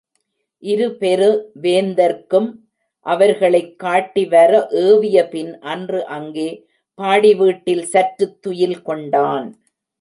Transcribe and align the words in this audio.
இருபெரு 0.61 1.43
வேந்தர்க்கும் 1.61 2.49
அவர்களைக் 3.05 3.75
காட்டிவர 3.83 4.67
ஏவிய 4.69 5.27
பின் 5.27 5.59
அன்று 5.59 6.05
அங்கே 6.05 6.67
பாடி 6.93 7.35
வீட்டில் 7.35 7.85
சற்றுத் 7.85 8.41
துயில் 8.41 8.81
கொண்டான். 8.81 9.59